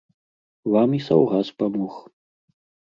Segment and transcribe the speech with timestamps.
[0.75, 1.93] Вам і саўгас памог.